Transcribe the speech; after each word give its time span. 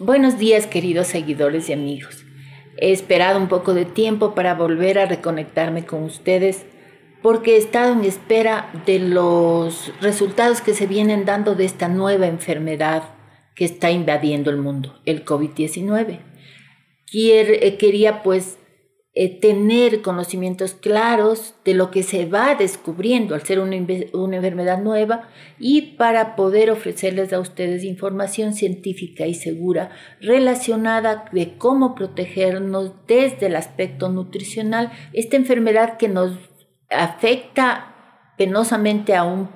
Buenos 0.00 0.38
días 0.38 0.66
queridos 0.66 1.06
seguidores 1.06 1.68
y 1.68 1.72
amigos. 1.72 2.24
He 2.78 2.90
esperado 2.90 3.38
un 3.38 3.46
poco 3.46 3.74
de 3.74 3.84
tiempo 3.84 4.34
para 4.34 4.54
volver 4.54 4.98
a 4.98 5.06
reconectarme 5.06 5.86
con 5.86 6.02
ustedes 6.02 6.66
porque 7.22 7.54
he 7.54 7.58
estado 7.58 7.92
en 7.92 8.04
espera 8.04 8.72
de 8.86 8.98
los 8.98 9.92
resultados 10.00 10.60
que 10.60 10.74
se 10.74 10.88
vienen 10.88 11.24
dando 11.24 11.54
de 11.54 11.64
esta 11.64 11.86
nueva 11.86 12.26
enfermedad 12.26 13.04
que 13.54 13.64
está 13.64 13.92
invadiendo 13.92 14.50
el 14.50 14.56
mundo, 14.56 15.00
el 15.06 15.24
COVID-19. 15.24 16.18
Eh, 17.12 17.76
quería 17.78 18.24
pues 18.24 18.58
eh, 19.16 19.40
tener 19.40 20.02
conocimientos 20.02 20.74
claros 20.74 21.54
de 21.64 21.74
lo 21.74 21.92
que 21.92 22.02
se 22.02 22.26
va 22.26 22.56
descubriendo 22.56 23.36
al 23.36 23.42
ser 23.42 23.60
una, 23.60 23.76
una, 24.12 24.36
enfermedad 24.36 24.82
nueva 24.82 25.28
y 25.56 25.82
para 25.96 26.34
poder 26.34 26.68
ofrecerles 26.72 27.32
a 27.32 27.38
ustedes 27.38 27.84
información 27.84 28.54
científica 28.54 29.24
y 29.26 29.34
segura 29.34 29.90
relacionada 30.20 31.26
de 31.30 31.56
cómo 31.56 31.94
protegernos 31.94 32.92
desde 33.06 33.46
el 33.46 33.54
aspecto 33.54 34.08
nutricional, 34.08 34.90
esta 35.12 35.36
enfermedad 35.36 35.96
que 35.96 36.08
nos 36.08 36.32
afecta 36.90 37.94
penosamente 38.36 39.14
a 39.14 39.22
un 39.22 39.48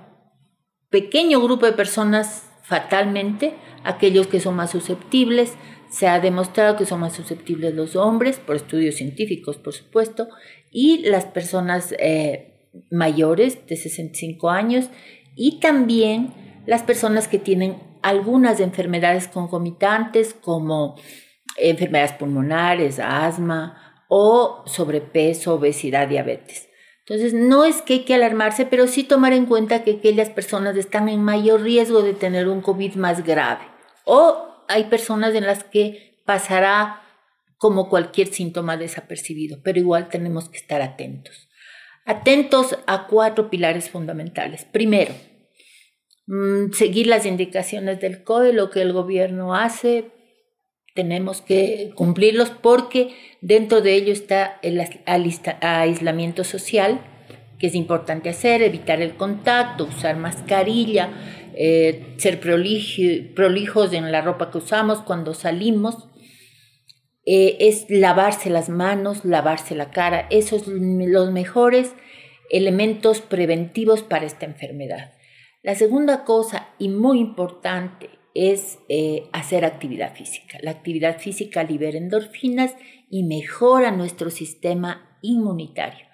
pequeño 0.88 1.40
grupo 1.40 1.66
de 1.66 1.72
personas 1.72 2.48
fatalmente, 2.62 3.54
aquellos 3.82 4.28
que 4.28 4.38
son 4.38 4.54
más 4.54 4.70
susceptibles, 4.70 5.54
se 5.90 6.06
ha 6.06 6.20
demostrado 6.20 6.76
que 6.76 6.86
son 6.86 7.00
más 7.00 7.14
susceptibles 7.14 7.74
los 7.74 7.96
hombres, 7.96 8.38
por 8.38 8.56
estudios 8.56 8.96
científicos, 8.96 9.56
por 9.56 9.72
supuesto, 9.72 10.28
y 10.70 10.98
las 11.08 11.24
personas 11.24 11.94
eh, 11.98 12.70
mayores 12.90 13.66
de 13.66 13.76
65 13.76 14.50
años 14.50 14.90
y 15.34 15.60
también 15.60 16.34
las 16.66 16.82
personas 16.82 17.28
que 17.28 17.38
tienen 17.38 17.78
algunas 18.02 18.60
enfermedades 18.60 19.28
concomitantes 19.28 20.34
como 20.34 20.96
enfermedades 21.56 22.12
pulmonares, 22.12 22.98
asma 22.98 24.04
o 24.08 24.62
sobrepeso, 24.66 25.54
obesidad, 25.54 26.08
diabetes. 26.08 26.68
Entonces, 27.00 27.32
no 27.32 27.64
es 27.64 27.80
que 27.80 27.94
hay 27.94 28.04
que 28.04 28.14
alarmarse, 28.14 28.66
pero 28.66 28.86
sí 28.86 29.02
tomar 29.02 29.32
en 29.32 29.46
cuenta 29.46 29.82
que 29.82 29.92
aquellas 29.92 30.28
personas 30.28 30.76
están 30.76 31.08
en 31.08 31.22
mayor 31.22 31.62
riesgo 31.62 32.02
de 32.02 32.12
tener 32.12 32.48
un 32.48 32.60
COVID 32.60 32.96
más 32.96 33.24
grave 33.24 33.64
o 34.04 34.48
hay 34.68 34.84
personas 34.84 35.34
en 35.34 35.46
las 35.46 35.64
que 35.64 36.22
pasará 36.24 37.02
como 37.56 37.88
cualquier 37.88 38.28
síntoma 38.28 38.76
desapercibido, 38.76 39.60
pero 39.62 39.78
igual 39.78 40.08
tenemos 40.08 40.48
que 40.48 40.58
estar 40.58 40.80
atentos. 40.80 41.48
Atentos 42.04 42.78
a 42.86 43.06
cuatro 43.06 43.50
pilares 43.50 43.90
fundamentales. 43.90 44.64
Primero, 44.64 45.12
mm, 46.26 46.72
seguir 46.72 47.06
las 47.06 47.26
indicaciones 47.26 48.00
del 48.00 48.22
COE, 48.22 48.52
lo 48.52 48.70
que 48.70 48.80
el 48.80 48.92
gobierno 48.92 49.54
hace, 49.54 50.10
tenemos 50.94 51.42
que 51.42 51.92
cumplirlos 51.94 52.50
porque 52.50 53.14
dentro 53.40 53.80
de 53.82 53.94
ello 53.94 54.12
está 54.12 54.58
el 54.62 54.80
aislamiento 55.60 56.44
social, 56.44 57.00
que 57.58 57.66
es 57.66 57.74
importante 57.74 58.30
hacer, 58.30 58.62
evitar 58.62 59.02
el 59.02 59.14
contacto, 59.14 59.84
usar 59.84 60.16
mascarilla, 60.16 61.10
eh, 61.60 62.14
ser 62.18 62.38
prolijos 62.38 63.92
en 63.92 64.12
la 64.12 64.20
ropa 64.20 64.52
que 64.52 64.58
usamos 64.58 65.00
cuando 65.02 65.34
salimos, 65.34 66.08
eh, 67.26 67.56
es 67.58 67.86
lavarse 67.88 68.48
las 68.48 68.68
manos, 68.68 69.24
lavarse 69.24 69.74
la 69.74 69.90
cara. 69.90 70.28
Esos 70.30 70.62
son 70.62 71.10
los 71.10 71.32
mejores 71.32 71.94
elementos 72.48 73.20
preventivos 73.20 74.04
para 74.04 74.24
esta 74.24 74.46
enfermedad. 74.46 75.14
La 75.64 75.74
segunda 75.74 76.24
cosa 76.24 76.68
y 76.78 76.90
muy 76.90 77.18
importante 77.18 78.08
es 78.34 78.78
eh, 78.88 79.24
hacer 79.32 79.64
actividad 79.64 80.14
física. 80.14 80.58
La 80.62 80.70
actividad 80.70 81.18
física 81.18 81.64
libera 81.64 81.98
endorfinas 81.98 82.76
y 83.10 83.24
mejora 83.24 83.90
nuestro 83.90 84.30
sistema 84.30 85.18
inmunitario. 85.22 86.06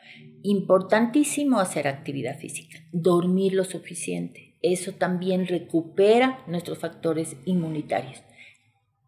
Importantísimo 0.42 1.60
hacer 1.60 1.86
actividad 1.86 2.38
física, 2.38 2.78
dormir 2.92 3.52
lo 3.52 3.64
suficiente, 3.64 4.53
eso 4.72 4.92
también 4.92 5.46
recupera 5.46 6.42
nuestros 6.46 6.78
factores 6.78 7.36
inmunitarios. 7.44 8.22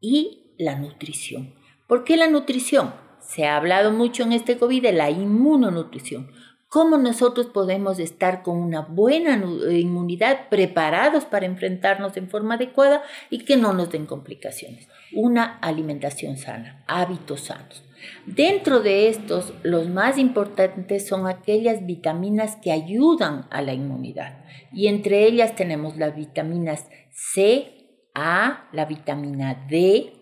Y 0.01 0.55
la 0.59 0.77
nutrición. 0.77 1.55
¿Por 1.87 2.05
qué 2.05 2.17
la 2.17 2.29
nutrición? 2.29 2.95
Se 3.21 3.47
ha 3.47 3.57
hablado 3.57 3.91
mucho 3.91 4.23
en 4.23 4.33
este 4.33 4.59
COVID 4.59 4.83
de 4.83 4.93
la 4.93 5.11
inmunonutrición. 5.11 6.31
¿Cómo 6.69 6.99
nosotros 6.99 7.47
podemos 7.47 7.99
estar 7.99 8.43
con 8.43 8.59
una 8.59 8.81
buena 8.83 9.37
inmunidad 9.71 10.49
preparados 10.51 11.25
para 11.25 11.47
enfrentarnos 11.47 12.17
en 12.17 12.29
forma 12.29 12.55
adecuada 12.55 13.03
y 13.31 13.45
que 13.45 13.57
no 13.57 13.73
nos 13.73 13.91
den 13.91 14.05
complicaciones? 14.05 14.89
Una 15.15 15.59
alimentación 15.59 16.37
sana, 16.37 16.85
hábitos 16.87 17.43
sanos. 17.43 17.86
Dentro 18.27 18.81
de 18.81 19.09
estos, 19.09 19.53
los 19.63 19.89
más 19.89 20.19
importantes 20.19 21.07
son 21.07 21.27
aquellas 21.27 21.87
vitaminas 21.87 22.57
que 22.57 22.73
ayudan 22.73 23.47
a 23.51 23.63
la 23.63 23.73
inmunidad. 23.73 24.45
Y 24.73 24.89
entre 24.89 25.25
ellas 25.25 25.55
tenemos 25.57 25.97
las 25.97 26.15
vitaminas 26.17 26.89
C, 27.11 27.73
A, 28.15 28.69
la 28.73 28.85
vitamina 28.85 29.67
D, 29.69 30.13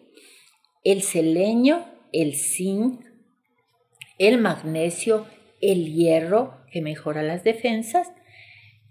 el 0.85 1.03
selenio, 1.03 1.85
el 2.13 2.35
zinc, 2.35 3.05
el 4.19 4.39
magnesio, 4.39 5.27
el 5.61 5.93
hierro, 5.95 6.65
que 6.71 6.83
mejora 6.83 7.23
las 7.23 7.45
defensas, 7.45 8.13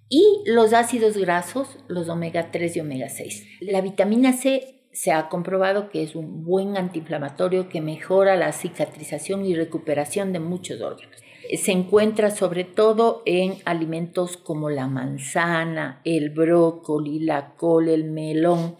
y 0.09 0.43
los 0.45 0.73
ácidos 0.73 1.17
grasos, 1.17 1.79
los 1.87 2.09
omega 2.09 2.51
3 2.51 2.77
y 2.77 2.79
omega 2.81 3.09
6. 3.09 3.61
La 3.61 3.81
vitamina 3.81 4.33
C 4.33 4.82
se 4.93 5.11
ha 5.11 5.27
comprobado 5.27 5.89
que 5.89 6.03
es 6.03 6.15
un 6.15 6.43
buen 6.43 6.77
antiinflamatorio 6.77 7.67
que 7.67 7.81
mejora 7.81 8.35
la 8.35 8.51
cicatrización 8.51 9.45
y 9.45 9.55
recuperación 9.55 10.31
de 10.31 10.39
muchos 10.39 10.81
órganos. 10.81 11.17
Se 11.57 11.71
encuentra 11.71 12.31
sobre 12.31 12.63
todo 12.63 13.23
en 13.25 13.55
alimentos 13.65 14.37
como 14.37 14.69
la 14.69 14.87
manzana, 14.87 15.99
el 16.05 16.29
brócoli, 16.29 17.19
la 17.19 17.55
col, 17.55 17.89
el 17.89 18.05
melón, 18.05 18.77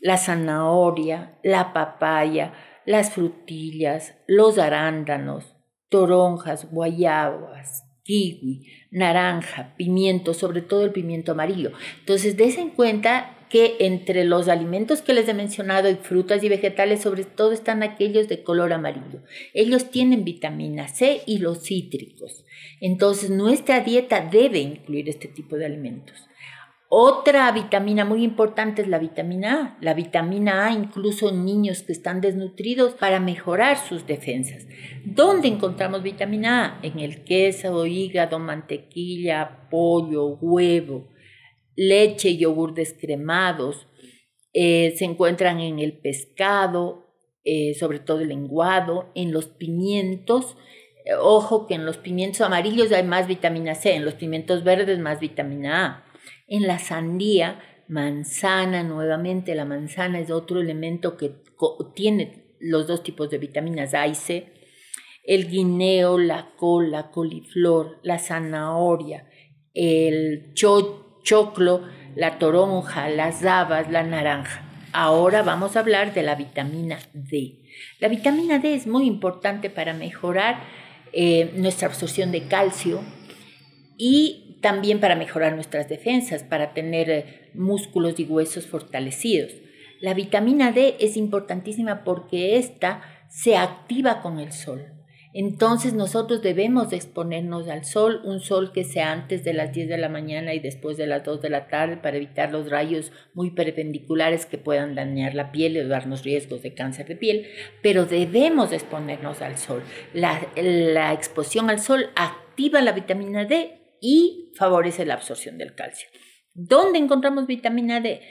la 0.00 0.18
zanahoria, 0.18 1.38
la 1.42 1.72
papaya, 1.72 2.52
las 2.84 3.10
frutillas, 3.10 4.14
los 4.26 4.58
arándanos, 4.58 5.56
toronjas, 5.88 6.70
guayabas, 6.70 7.84
kiwi, 8.02 8.66
naranja, 8.90 9.74
pimiento, 9.76 10.34
sobre 10.34 10.60
todo 10.60 10.84
el 10.84 10.92
pimiento 10.92 11.32
amarillo. 11.32 11.72
Entonces, 12.00 12.36
des 12.36 12.58
en 12.58 12.70
cuenta 12.70 13.35
que 13.48 13.76
entre 13.80 14.24
los 14.24 14.48
alimentos 14.48 15.02
que 15.02 15.14
les 15.14 15.28
he 15.28 15.34
mencionado, 15.34 15.88
y 15.88 15.94
frutas 15.94 16.42
y 16.42 16.48
vegetales, 16.48 17.02
sobre 17.02 17.24
todo 17.24 17.52
están 17.52 17.82
aquellos 17.82 18.28
de 18.28 18.42
color 18.42 18.72
amarillo. 18.72 19.22
Ellos 19.54 19.90
tienen 19.90 20.24
vitamina 20.24 20.88
C 20.88 21.22
y 21.26 21.38
los 21.38 21.62
cítricos. 21.62 22.44
Entonces, 22.80 23.30
nuestra 23.30 23.80
dieta 23.80 24.20
debe 24.20 24.58
incluir 24.58 25.08
este 25.08 25.28
tipo 25.28 25.56
de 25.56 25.66
alimentos. 25.66 26.26
Otra 26.88 27.50
vitamina 27.50 28.04
muy 28.04 28.22
importante 28.22 28.82
es 28.82 28.88
la 28.88 29.00
vitamina 29.00 29.76
A. 29.76 29.78
La 29.80 29.92
vitamina 29.92 30.66
A 30.66 30.72
incluso 30.72 31.30
en 31.30 31.44
niños 31.44 31.82
que 31.82 31.92
están 31.92 32.20
desnutridos 32.20 32.94
para 32.94 33.18
mejorar 33.18 33.76
sus 33.76 34.06
defensas. 34.06 34.66
¿Dónde 35.04 35.48
encontramos 35.48 36.04
vitamina 36.04 36.64
A? 36.64 36.86
En 36.86 37.00
el 37.00 37.24
queso, 37.24 37.86
hígado, 37.86 38.38
mantequilla, 38.38 39.68
pollo, 39.68 40.26
huevo 40.40 41.08
leche 41.76 42.36
yogur 42.36 42.74
descremados, 42.74 43.86
eh, 44.52 44.94
se 44.96 45.04
encuentran 45.04 45.60
en 45.60 45.78
el 45.78 45.98
pescado, 45.98 47.14
eh, 47.44 47.74
sobre 47.74 48.00
todo 48.00 48.20
el 48.20 48.28
lenguado, 48.28 49.12
en 49.14 49.30
los 49.30 49.46
pimientos. 49.46 50.56
Eh, 51.04 51.14
ojo 51.20 51.66
que 51.66 51.74
en 51.74 51.84
los 51.84 51.98
pimientos 51.98 52.40
amarillos 52.40 52.90
hay 52.90 53.04
más 53.04 53.28
vitamina 53.28 53.74
C, 53.74 53.94
en 53.94 54.04
los 54.04 54.14
pimientos 54.14 54.64
verdes 54.64 54.98
más 54.98 55.20
vitamina 55.20 55.86
A. 55.86 56.04
En 56.48 56.66
la 56.66 56.78
sandía, 56.78 57.60
manzana 57.86 58.82
nuevamente, 58.82 59.54
la 59.54 59.64
manzana 59.64 60.20
es 60.20 60.30
otro 60.30 60.60
elemento 60.60 61.16
que 61.16 61.34
tiene 61.94 62.56
los 62.58 62.86
dos 62.86 63.02
tipos 63.02 63.30
de 63.30 63.38
vitaminas 63.38 63.94
A 63.94 64.06
y 64.06 64.14
C. 64.14 64.52
El 65.22 65.50
guineo, 65.50 66.18
la 66.18 66.54
col, 66.56 66.90
la 66.90 67.10
coliflor, 67.10 67.98
la 68.02 68.18
zanahoria, 68.18 69.28
el 69.74 70.54
chocho, 70.54 71.05
choclo, 71.26 71.82
la 72.14 72.38
toronja, 72.38 73.10
las 73.10 73.44
habas, 73.44 73.90
la 73.90 74.04
naranja. 74.04 74.62
Ahora 74.92 75.42
vamos 75.42 75.76
a 75.76 75.80
hablar 75.80 76.14
de 76.14 76.22
la 76.22 76.36
vitamina 76.36 76.98
D. 77.12 77.58
La 78.00 78.08
vitamina 78.08 78.58
D 78.58 78.74
es 78.74 78.86
muy 78.86 79.06
importante 79.06 79.68
para 79.68 79.92
mejorar 79.92 80.62
eh, 81.12 81.52
nuestra 81.56 81.88
absorción 81.88 82.32
de 82.32 82.46
calcio 82.46 83.02
y 83.98 84.58
también 84.62 85.00
para 85.00 85.16
mejorar 85.16 85.54
nuestras 85.54 85.88
defensas, 85.88 86.44
para 86.44 86.72
tener 86.72 87.10
eh, 87.10 87.50
músculos 87.54 88.18
y 88.18 88.24
huesos 88.24 88.66
fortalecidos. 88.66 89.52
La 90.00 90.14
vitamina 90.14 90.72
D 90.72 90.96
es 91.00 91.16
importantísima 91.16 92.04
porque 92.04 92.56
esta 92.56 93.02
se 93.28 93.56
activa 93.56 94.22
con 94.22 94.38
el 94.38 94.52
sol. 94.52 94.95
Entonces 95.38 95.92
nosotros 95.92 96.40
debemos 96.40 96.94
exponernos 96.94 97.68
al 97.68 97.84
sol, 97.84 98.22
un 98.24 98.40
sol 98.40 98.72
que 98.72 98.84
sea 98.84 99.12
antes 99.12 99.44
de 99.44 99.52
las 99.52 99.70
10 99.70 99.86
de 99.90 99.98
la 99.98 100.08
mañana 100.08 100.54
y 100.54 100.60
después 100.60 100.96
de 100.96 101.06
las 101.06 101.24
2 101.24 101.42
de 101.42 101.50
la 101.50 101.68
tarde 101.68 101.98
para 101.98 102.16
evitar 102.16 102.50
los 102.50 102.70
rayos 102.70 103.12
muy 103.34 103.50
perpendiculares 103.50 104.46
que 104.46 104.56
puedan 104.56 104.94
dañar 104.94 105.34
la 105.34 105.52
piel 105.52 105.76
y 105.76 105.86
darnos 105.86 106.24
riesgos 106.24 106.62
de 106.62 106.72
cáncer 106.72 107.06
de 107.06 107.16
piel, 107.16 107.48
pero 107.82 108.06
debemos 108.06 108.72
exponernos 108.72 109.42
al 109.42 109.58
sol. 109.58 109.82
La, 110.14 110.40
la 110.56 111.12
exposición 111.12 111.68
al 111.68 111.80
sol 111.80 112.08
activa 112.16 112.80
la 112.80 112.92
vitamina 112.92 113.44
D 113.44 113.98
y 114.00 114.54
favorece 114.56 115.04
la 115.04 115.12
absorción 115.12 115.58
del 115.58 115.74
calcio. 115.74 116.08
¿Dónde 116.54 116.98
encontramos 116.98 117.46
vitamina 117.46 118.00
D? 118.00 118.22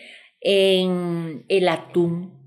En 0.41 1.45
el 1.49 1.69
atún, 1.69 2.44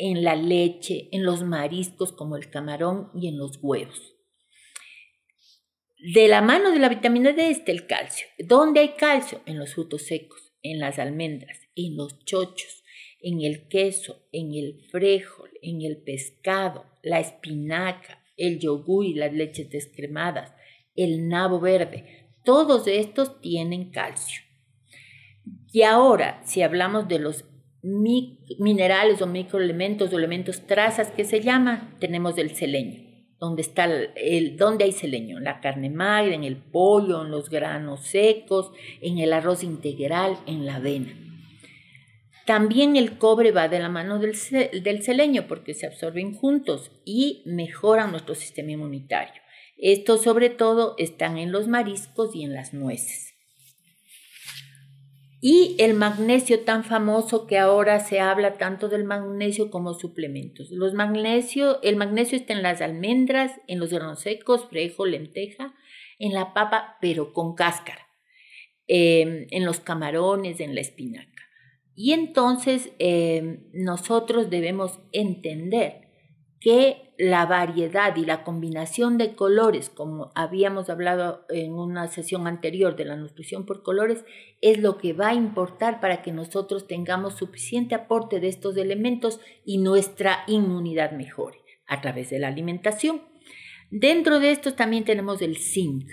en 0.00 0.24
la 0.24 0.34
leche, 0.34 1.08
en 1.12 1.24
los 1.24 1.44
mariscos 1.44 2.12
como 2.12 2.36
el 2.36 2.48
camarón 2.48 3.10
y 3.14 3.28
en 3.28 3.36
los 3.36 3.58
huevos. 3.60 4.16
De 5.98 6.26
la 6.26 6.40
mano 6.40 6.70
de 6.70 6.78
la 6.78 6.88
vitamina 6.88 7.32
D 7.32 7.50
está 7.50 7.70
el 7.70 7.86
calcio. 7.86 8.26
¿Dónde 8.38 8.80
hay 8.80 8.88
calcio? 8.96 9.42
En 9.44 9.58
los 9.58 9.74
frutos 9.74 10.06
secos, 10.06 10.54
en 10.62 10.78
las 10.78 10.98
almendras, 10.98 11.58
en 11.76 11.98
los 11.98 12.24
chochos, 12.24 12.82
en 13.20 13.42
el 13.42 13.68
queso, 13.68 14.26
en 14.32 14.54
el 14.54 14.80
frijol, 14.90 15.50
en 15.60 15.82
el 15.82 15.98
pescado, 15.98 16.86
la 17.02 17.20
espinaca, 17.20 18.24
el 18.38 18.58
yogur 18.58 19.04
y 19.04 19.12
las 19.12 19.34
leches 19.34 19.68
descremadas, 19.68 20.54
el 20.96 21.28
nabo 21.28 21.60
verde. 21.60 22.30
Todos 22.42 22.86
estos 22.86 23.38
tienen 23.42 23.90
calcio. 23.90 24.40
Y 25.70 25.82
ahora, 25.82 26.40
si 26.46 26.62
hablamos 26.62 27.06
de 27.06 27.18
los 27.18 27.44
minerales 27.82 29.22
o 29.22 29.26
microelementos 29.26 30.12
o 30.12 30.18
elementos 30.18 30.66
trazas 30.66 31.10
que 31.10 31.24
se 31.24 31.40
llama, 31.40 31.96
tenemos 31.98 32.36
el 32.38 32.54
selenio. 32.54 33.08
Donde 33.38 33.62
está 33.62 33.86
el, 33.86 34.58
donde 34.58 34.84
hay 34.84 34.92
selenio, 34.92 35.38
en 35.38 35.44
la 35.44 35.60
carne 35.60 35.88
magra, 35.88 36.34
en 36.34 36.44
el 36.44 36.56
pollo, 36.56 37.24
en 37.24 37.30
los 37.30 37.48
granos 37.48 38.06
secos, 38.06 38.70
en 39.00 39.18
el 39.18 39.32
arroz 39.32 39.62
integral, 39.64 40.36
en 40.46 40.66
la 40.66 40.76
avena. 40.76 41.14
También 42.44 42.96
el 42.96 43.16
cobre 43.16 43.50
va 43.50 43.68
de 43.68 43.78
la 43.78 43.88
mano 43.88 44.18
del, 44.18 44.36
del 44.82 45.02
selenio 45.02 45.46
porque 45.46 45.72
se 45.72 45.86
absorben 45.86 46.34
juntos 46.34 46.90
y 47.06 47.42
mejoran 47.46 48.10
nuestro 48.10 48.34
sistema 48.34 48.72
inmunitario. 48.72 49.40
Estos 49.78 50.22
sobre 50.22 50.50
todo 50.50 50.94
están 50.98 51.38
en 51.38 51.50
los 51.50 51.66
mariscos 51.66 52.36
y 52.36 52.42
en 52.42 52.52
las 52.52 52.74
nueces 52.74 53.29
y 55.40 55.74
el 55.78 55.94
magnesio 55.94 56.60
tan 56.60 56.84
famoso 56.84 57.46
que 57.46 57.58
ahora 57.58 58.00
se 58.00 58.20
habla 58.20 58.58
tanto 58.58 58.88
del 58.90 59.04
magnesio 59.04 59.70
como 59.70 59.94
suplementos. 59.94 60.70
Los 60.70 60.92
magnesio, 60.92 61.80
el 61.82 61.96
magnesio 61.96 62.36
está 62.36 62.52
en 62.52 62.62
las 62.62 62.82
almendras, 62.82 63.52
en 63.66 63.78
los 63.78 63.90
granos 63.90 64.20
secos, 64.20 64.66
frejo, 64.68 65.06
lenteja, 65.06 65.74
en 66.18 66.34
la 66.34 66.52
papa, 66.52 66.98
pero 67.00 67.32
con 67.32 67.54
cáscara, 67.54 68.06
em, 68.86 69.46
en 69.50 69.64
los 69.64 69.80
camarones, 69.80 70.60
en 70.60 70.74
la 70.74 70.82
espinaca. 70.82 71.42
Y 71.94 72.12
entonces 72.12 72.92
em, 72.98 73.64
nosotros 73.72 74.50
debemos 74.50 75.00
entender 75.12 76.08
que 76.60 77.09
la 77.20 77.44
variedad 77.44 78.16
y 78.16 78.24
la 78.24 78.44
combinación 78.44 79.18
de 79.18 79.34
colores, 79.34 79.90
como 79.90 80.32
habíamos 80.34 80.88
hablado 80.88 81.44
en 81.50 81.74
una 81.74 82.08
sesión 82.08 82.46
anterior 82.46 82.96
de 82.96 83.04
la 83.04 83.16
nutrición 83.16 83.66
por 83.66 83.82
colores, 83.82 84.24
es 84.62 84.78
lo 84.78 84.96
que 84.96 85.12
va 85.12 85.28
a 85.28 85.34
importar 85.34 86.00
para 86.00 86.22
que 86.22 86.32
nosotros 86.32 86.86
tengamos 86.86 87.34
suficiente 87.34 87.94
aporte 87.94 88.40
de 88.40 88.48
estos 88.48 88.74
elementos 88.78 89.38
y 89.66 89.76
nuestra 89.76 90.44
inmunidad 90.46 91.12
mejore 91.12 91.58
a 91.86 92.00
través 92.00 92.30
de 92.30 92.38
la 92.38 92.48
alimentación. 92.48 93.20
Dentro 93.90 94.40
de 94.40 94.52
estos 94.52 94.74
también 94.74 95.04
tenemos 95.04 95.42
el 95.42 95.58
zinc. 95.58 96.08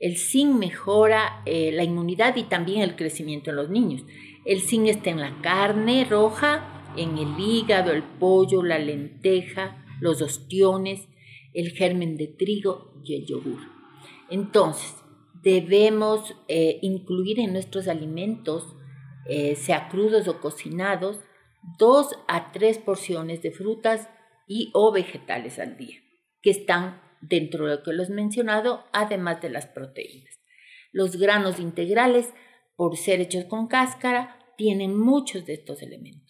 El 0.00 0.16
zinc 0.16 0.56
mejora 0.56 1.42
eh, 1.46 1.70
la 1.70 1.84
inmunidad 1.84 2.34
y 2.34 2.42
también 2.42 2.82
el 2.82 2.96
crecimiento 2.96 3.50
en 3.50 3.56
los 3.56 3.70
niños. 3.70 4.04
El 4.44 4.60
zinc 4.60 4.88
está 4.88 5.10
en 5.10 5.20
la 5.20 5.40
carne 5.40 6.04
roja, 6.04 6.82
en 6.96 7.16
el 7.16 7.38
hígado, 7.38 7.92
el 7.92 8.02
pollo, 8.02 8.64
la 8.64 8.80
lenteja, 8.80 9.84
los 10.00 10.22
ostiones, 10.22 11.08
el 11.54 11.70
germen 11.72 12.16
de 12.16 12.28
trigo 12.28 13.00
y 13.04 13.16
el 13.16 13.26
yogur. 13.26 13.60
Entonces, 14.30 14.94
debemos 15.42 16.34
eh, 16.48 16.78
incluir 16.82 17.40
en 17.40 17.52
nuestros 17.52 17.88
alimentos, 17.88 18.76
eh, 19.26 19.56
sea 19.56 19.88
crudos 19.88 20.28
o 20.28 20.40
cocinados, 20.40 21.20
dos 21.78 22.10
a 22.28 22.52
tres 22.52 22.78
porciones 22.78 23.42
de 23.42 23.50
frutas 23.50 24.08
y 24.46 24.70
o 24.74 24.92
vegetales 24.92 25.58
al 25.58 25.76
día, 25.76 25.98
que 26.42 26.50
están 26.50 27.00
dentro 27.20 27.66
de 27.66 27.76
lo 27.76 27.82
que 27.82 27.92
les 27.92 28.10
he 28.10 28.12
mencionado, 28.12 28.84
además 28.92 29.40
de 29.42 29.50
las 29.50 29.66
proteínas. 29.66 30.38
Los 30.92 31.16
granos 31.16 31.58
integrales, 31.58 32.32
por 32.76 32.96
ser 32.96 33.20
hechos 33.20 33.44
con 33.44 33.66
cáscara, 33.66 34.38
tienen 34.56 34.98
muchos 34.98 35.44
de 35.46 35.54
estos 35.54 35.82
elementos. 35.82 36.27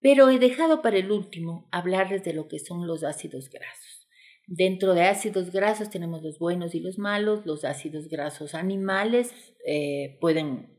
Pero 0.00 0.30
he 0.30 0.38
dejado 0.38 0.82
para 0.82 0.98
el 0.98 1.10
último 1.10 1.68
hablarles 1.70 2.24
de 2.24 2.32
lo 2.32 2.48
que 2.48 2.58
son 2.58 2.86
los 2.86 3.04
ácidos 3.04 3.50
grasos. 3.50 4.08
Dentro 4.46 4.94
de 4.94 5.02
ácidos 5.02 5.52
grasos 5.52 5.90
tenemos 5.90 6.22
los 6.22 6.38
buenos 6.38 6.74
y 6.74 6.80
los 6.80 6.98
malos. 6.98 7.46
Los 7.46 7.64
ácidos 7.64 8.08
grasos 8.08 8.54
animales 8.54 9.32
eh, 9.66 10.18
pueden 10.20 10.76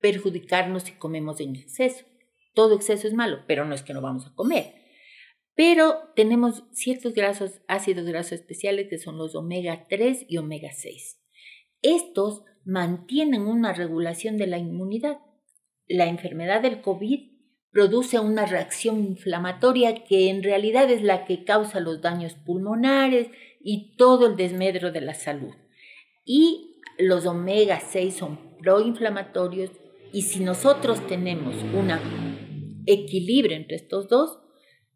perjudicarnos 0.00 0.82
si 0.82 0.92
comemos 0.92 1.40
en 1.40 1.56
exceso. 1.56 2.04
Todo 2.54 2.74
exceso 2.74 3.06
es 3.06 3.14
malo, 3.14 3.44
pero 3.46 3.64
no 3.64 3.74
es 3.74 3.82
que 3.82 3.94
no 3.94 4.02
vamos 4.02 4.26
a 4.26 4.34
comer. 4.34 4.74
Pero 5.54 6.12
tenemos 6.14 6.64
ciertos 6.72 7.14
grasos, 7.14 7.60
ácidos 7.68 8.06
grasos 8.06 8.32
especiales 8.32 8.88
que 8.88 8.98
son 8.98 9.16
los 9.18 9.34
omega 9.34 9.86
3 9.88 10.26
y 10.28 10.36
omega 10.38 10.70
6. 10.72 11.20
Estos 11.82 12.42
mantienen 12.64 13.42
una 13.42 13.72
regulación 13.72 14.36
de 14.36 14.48
la 14.48 14.58
inmunidad. 14.58 15.18
La 15.86 16.06
enfermedad 16.06 16.60
del 16.60 16.82
COVID 16.82 17.37
produce 17.78 18.18
una 18.18 18.44
reacción 18.44 19.04
inflamatoria 19.04 20.02
que 20.02 20.30
en 20.30 20.42
realidad 20.42 20.90
es 20.90 21.00
la 21.00 21.24
que 21.24 21.44
causa 21.44 21.78
los 21.78 22.02
daños 22.02 22.34
pulmonares 22.34 23.28
y 23.60 23.94
todo 23.96 24.26
el 24.26 24.34
desmedro 24.34 24.90
de 24.90 25.00
la 25.00 25.14
salud. 25.14 25.54
Y 26.24 26.80
los 26.98 27.24
omega 27.24 27.78
6 27.78 28.16
son 28.16 28.58
proinflamatorios 28.58 29.70
y 30.12 30.22
si 30.22 30.40
nosotros 30.40 31.06
tenemos 31.06 31.54
un 31.72 31.92
equilibrio 32.86 33.56
entre 33.56 33.76
estos 33.76 34.08
dos, 34.08 34.40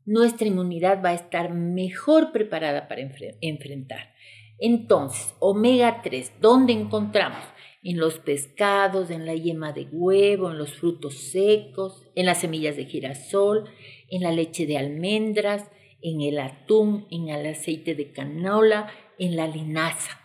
nuestra 0.04 0.48
inmunidad 0.48 1.04
va 1.04 1.10
a 1.10 1.14
estar 1.14 1.54
mejor 1.54 2.32
preparada 2.32 2.88
para 2.88 3.02
enfrentar. 3.40 4.12
Entonces, 4.58 5.36
omega 5.38 6.00
3, 6.02 6.32
¿dónde 6.40 6.72
encontramos? 6.72 7.44
En 7.82 7.98
los 7.98 8.18
pescados, 8.18 9.10
en 9.10 9.26
la 9.26 9.34
yema 9.34 9.72
de 9.72 9.88
huevo, 9.90 10.50
en 10.50 10.58
los 10.58 10.74
frutos 10.74 11.14
secos, 11.14 12.02
en 12.14 12.26
las 12.26 12.40
semillas 12.40 12.76
de 12.76 12.86
girasol, 12.86 13.68
en 14.08 14.22
la 14.22 14.30
leche 14.30 14.66
de 14.66 14.78
almendras, 14.78 15.68
en 16.00 16.20
el 16.20 16.38
atún, 16.38 17.06
en 17.10 17.28
el 17.28 17.46
aceite 17.46 17.94
de 17.94 18.12
canola, 18.12 18.92
en 19.18 19.36
la 19.36 19.46
linaza. 19.46 20.20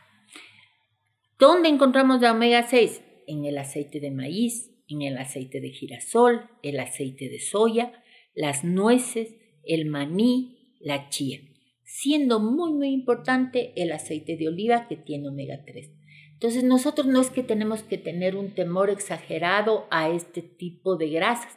¿Dónde 1.39 1.69
encontramos 1.69 2.21
la 2.21 2.31
omega 2.31 2.67
6? 2.67 3.01
En 3.27 3.45
el 3.45 3.57
aceite 3.57 3.99
de 3.99 4.11
maíz, 4.11 4.71
en 4.87 5.01
el 5.01 5.17
aceite 5.17 5.59
de 5.59 5.69
girasol, 5.69 6.49
el 6.63 6.79
aceite 6.79 7.29
de 7.29 7.39
soya, 7.39 8.03
las 8.33 8.63
nueces, 8.63 9.35
el 9.63 9.85
maní, 9.85 10.75
la 10.79 11.09
chía, 11.09 11.39
siendo 11.83 12.39
muy 12.39 12.71
muy 12.71 12.89
importante 12.89 13.73
el 13.75 13.91
aceite 13.91 14.37
de 14.37 14.47
oliva 14.47 14.87
que 14.87 14.95
tiene 14.95 15.29
omega 15.29 15.63
3. 15.65 15.96
Entonces 16.37 16.63
nosotros 16.63 17.07
no 17.07 17.19
es 17.19 17.31
que 17.31 17.41
tenemos 17.41 17.81
que 17.81 17.97
tener 17.97 18.35
un 18.35 18.53
temor 18.53 18.91
exagerado 18.91 19.87
a 19.89 20.09
este 20.09 20.43
tipo 20.43 20.95
de 20.95 21.09
grasas, 21.09 21.55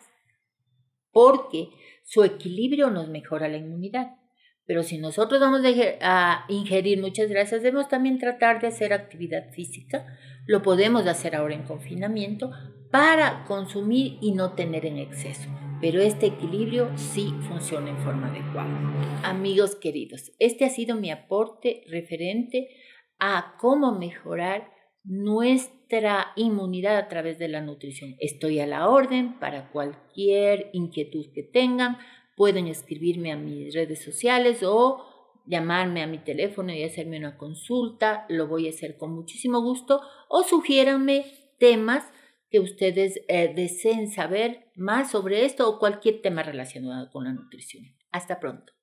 porque 1.13 1.69
su 2.03 2.25
equilibrio 2.25 2.89
nos 2.89 3.07
mejora 3.09 3.47
la 3.49 3.59
inmunidad. 3.59 4.17
Pero 4.65 4.83
si 4.83 4.97
nosotros 4.97 5.39
vamos 5.39 5.61
a 6.01 6.47
ingerir 6.49 6.99
muchas 6.99 7.29
grasas, 7.29 7.63
debemos 7.63 7.89
también 7.89 8.19
tratar 8.19 8.63
de 8.63 8.69
hacer 8.69 8.95
actividad 8.95 9.51
física. 9.53 10.07
Lo 10.47 10.63
podemos 10.63 11.07
hacer 11.07 11.37
ahora 11.37 11.55
en 11.55 11.65
confinamiento 11.65 12.51
para 12.91 13.45
consumir 13.45 14.17
y 14.23 14.33
no 14.33 14.55
tener 14.55 14.87
en 14.87 14.97
exceso. 14.97 15.51
Pero 15.83 16.01
este 16.01 16.27
equilibrio 16.27 16.91
sí 16.97 17.35
funciona 17.49 17.91
en 17.91 17.99
forma 17.99 18.29
adecuada. 18.29 19.29
Amigos 19.29 19.77
queridos, 19.77 20.33
este 20.39 20.65
ha 20.65 20.71
sido 20.71 20.97
mi 20.97 21.11
aporte 21.11 21.83
referente 21.89 22.69
a 23.21 23.57
cómo 23.59 23.93
mejorar 23.93 24.73
nuestra 25.05 26.33
inmunidad 26.37 26.97
a 26.97 27.09
través 27.09 27.39
de 27.39 27.49
la 27.49 27.61
nutrición. 27.61 28.17
Estoy 28.19 28.61
a 28.61 28.67
la 28.67 28.89
orden 28.89 29.39
para 29.39 29.71
cualquier 29.71 30.71
inquietud 30.73 31.27
que 31.35 31.43
tengan. 31.43 31.99
Pueden 32.37 32.67
escribirme 32.67 33.33
a 33.33 33.37
mis 33.37 33.75
redes 33.75 34.03
sociales 34.03 34.63
o 34.63 35.05
llamarme 35.47 36.03
a 36.03 36.07
mi 36.07 36.19
teléfono 36.19 36.73
y 36.73 36.83
hacerme 36.83 37.19
una 37.19 37.37
consulta. 37.37 38.27
Lo 38.29 38.47
voy 38.47 38.67
a 38.67 38.71
hacer 38.71 38.97
con 38.97 39.13
muchísimo 39.13 39.61
gusto. 39.61 40.01
O 40.29 40.43
sugiéranme 40.43 41.25
temas 41.59 42.05
que 42.51 42.61
ustedes 42.61 43.21
eh, 43.29 43.53
deseen 43.55 44.11
saber 44.11 44.71
más 44.75 45.11
sobre 45.11 45.45
esto 45.45 45.69
o 45.69 45.79
cualquier 45.79 46.21
tema 46.21 46.43
relacionado 46.43 47.11
con 47.11 47.25
la 47.25 47.33
nutrición. 47.33 47.85
Hasta 48.11 48.41
pronto. 48.41 48.80